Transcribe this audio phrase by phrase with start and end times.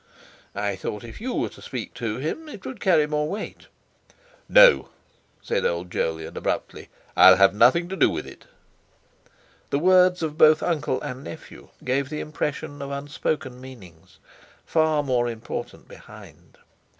[0.55, 3.67] I thought if you were to speak to him, it would carry more weight!"
[4.49, 4.89] "No,"
[5.43, 8.45] said old Jolyon abruptly; "I'll have nothing to do with it!"
[9.69, 14.17] The words of both uncle and nephew gave the impression of unspoken meanings,
[14.65, 16.57] far more important, behind.